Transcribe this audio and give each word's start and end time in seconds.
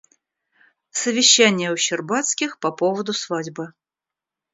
Совещание 0.89 1.71
у 1.71 1.77
Щербацких 1.77 2.59
по 2.59 2.71
поводу 2.71 3.13
свадьбы. 3.13 3.71